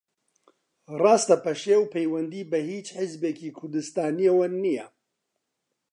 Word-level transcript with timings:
ڕاستە 1.01 1.35
پەشێو 1.45 1.83
پەیوەندی 1.93 2.47
بە 2.51 2.59
ھیچ 2.69 2.87
حیزبێکی 2.99 3.55
کوردستانییەوە 3.57 4.45
نییە 4.63 4.87